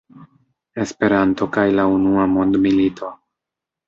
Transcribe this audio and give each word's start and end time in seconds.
Esperanto 0.85 1.47
kaj 1.57 1.65
la 1.79 1.85
unua 1.97 2.23
mondmilito. 2.31 3.11